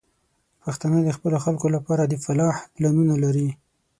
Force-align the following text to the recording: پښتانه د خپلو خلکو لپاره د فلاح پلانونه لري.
پښتانه 0.63 0.97
د 1.03 1.09
خپلو 1.17 1.37
خلکو 1.45 1.67
لپاره 1.75 2.03
د 2.05 2.13
فلاح 2.23 2.55
پلانونه 2.75 3.15
لري. 3.23 3.49